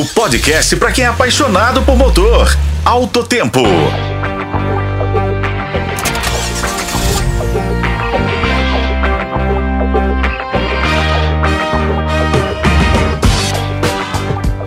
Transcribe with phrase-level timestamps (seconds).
[0.00, 2.48] O podcast para quem é apaixonado por motor.
[2.82, 3.60] Alto Tempo.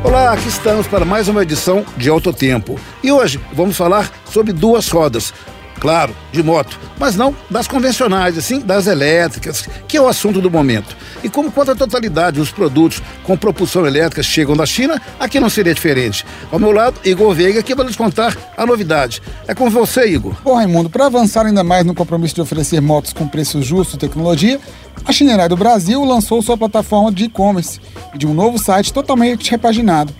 [0.03, 2.79] Olá, aqui estamos para mais uma edição de Alto Tempo.
[3.01, 5.33] E hoje vamos falar sobre duas rodas.
[5.83, 10.49] Claro, de moto, mas não das convencionais, assim, das elétricas, que é o assunto do
[10.49, 10.95] momento.
[11.21, 15.49] E como quanto à totalidade dos produtos com propulsão elétrica chegam da China, aqui não
[15.49, 16.25] seria diferente.
[16.49, 19.21] Ao meu lado, Igor Veiga, que vai nos contar a novidade.
[19.45, 20.33] É com você, Igor.
[20.41, 23.99] Bom, Raimundo, para avançar ainda mais no compromisso de oferecer motos com preço justo e
[23.99, 24.61] tecnologia,
[25.03, 27.81] a Chinerai do Brasil lançou sua plataforma de e-commerce
[28.13, 30.13] e de um novo site totalmente repaginado.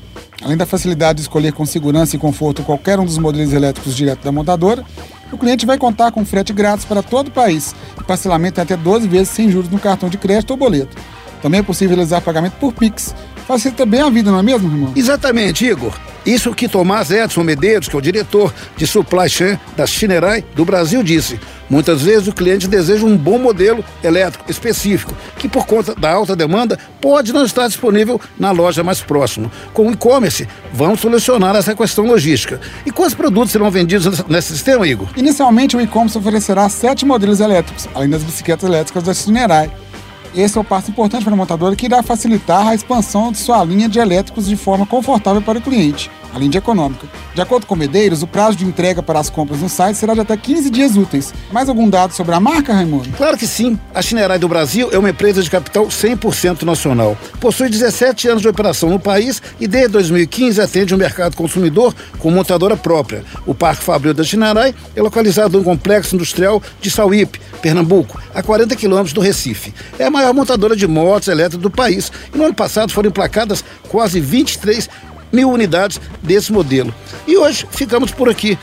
[0.44, 4.25] Além da facilidade de escolher com segurança e conforto qualquer um dos modelos elétricos direto
[4.25, 4.84] da montadora,
[5.34, 8.78] o cliente vai contar com frete grátis para todo o país e parcelamento em até
[8.78, 10.96] 12 vezes sem juros no cartão de crédito ou boleto.
[11.42, 13.14] Também é possível realizar pagamento por Pix.
[13.48, 14.94] Facilita bem a vida, não é mesmo, irmão?
[14.96, 15.94] Exatamente, Igor.
[16.26, 20.64] Isso que Tomás Edson Medeiros, que é o diretor de supply chain da Chinerai do
[20.64, 21.38] Brasil, disse.
[21.69, 26.36] Muitas vezes o cliente deseja um bom modelo elétrico específico, que por conta da alta
[26.36, 29.52] demanda pode não estar disponível na loja mais próxima.
[29.73, 32.59] Com o e-commerce, vamos solucionar essa questão logística.
[32.86, 35.08] E quais produtos serão vendidos nesse sistema, Igor?
[35.16, 39.72] Inicialmente, o e-commerce oferecerá sete modelos elétricos, além das bicicletas elétricas da Chinerai.
[40.36, 43.64] Esse é o passo importante para a montadora que irá facilitar a expansão de sua
[43.64, 47.08] linha de elétricos de forma confortável para o cliente, além de econômica.
[47.34, 50.22] De acordo com Medeiros, o prazo de entrega para as compras no site será de
[50.22, 51.34] até 15 dias úteis.
[51.52, 53.09] Mais algum dado sobre a marca, Raimundo?
[53.17, 53.80] Claro que sim.
[53.94, 57.17] A Chinerai do Brasil é uma empresa de capital 100% nacional.
[57.40, 62.31] Possui 17 anos de operação no país e desde 2015 atende o mercado consumidor com
[62.31, 63.23] montadora própria.
[63.45, 68.75] O Parque Fabril da Chinerai é localizado no complexo industrial de Sauípe, Pernambuco, a 40
[68.75, 69.73] quilômetros do Recife.
[69.97, 72.12] É a maior montadora de motos elétricas do país.
[72.34, 74.90] E no ano passado foram emplacadas quase 23
[75.34, 76.94] mil unidades desse modelo.
[77.28, 78.58] E hoje ficamos por aqui.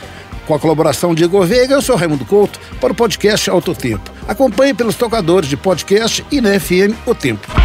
[0.47, 4.11] Com a colaboração de Igor Veiga, eu sou Raimundo Couto para o podcast Alto Tempo.
[4.27, 7.60] Acompanhe pelos tocadores de podcast e na FM O Tempo.